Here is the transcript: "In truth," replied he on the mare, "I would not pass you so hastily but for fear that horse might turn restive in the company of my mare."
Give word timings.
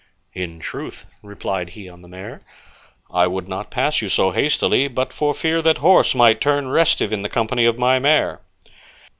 "In 0.33 0.59
truth," 0.59 1.05
replied 1.21 1.69
he 1.69 1.87
on 1.87 2.01
the 2.01 2.07
mare, 2.07 2.41
"I 3.11 3.27
would 3.27 3.47
not 3.47 3.69
pass 3.69 4.01
you 4.01 4.09
so 4.09 4.31
hastily 4.31 4.87
but 4.87 5.13
for 5.13 5.31
fear 5.35 5.61
that 5.61 5.77
horse 5.77 6.15
might 6.15 6.41
turn 6.41 6.69
restive 6.69 7.13
in 7.13 7.21
the 7.21 7.29
company 7.29 7.65
of 7.65 7.77
my 7.77 7.99
mare." 7.99 8.41